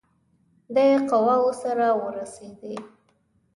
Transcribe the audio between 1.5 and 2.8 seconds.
سره ورسېدی.